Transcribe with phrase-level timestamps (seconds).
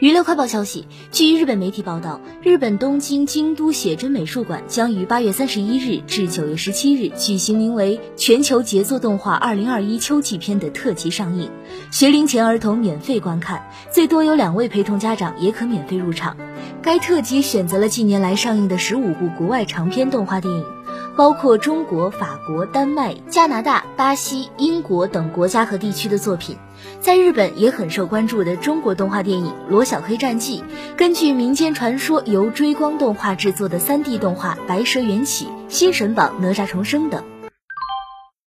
[0.00, 11.50] 娱乐快报消息，据日本媒体报道，日本东京京都写真美术馆将于八月三十一日至九月十七日举行名为《全球杰作动画二零二一秋季篇》的特辑上映，
[11.90, 16.36] 学龄前儿童免费观看，最多有两位陪同家长也可免费入场。
[16.80, 20.77] 该特辑选择了近年来上映的十五部国外长篇动画电影。
[21.18, 26.56] 包括中国、法国、丹麦、加拿大、巴西、英国等国家和地区的作品，
[27.00, 30.62] 在日本也很受关注的中国动画电影《罗小黑战记》，
[30.96, 37.20] 根据民间传说由追光动画制作的 3D 动画《白蛇缘起》《新神榜哪吒重生》等。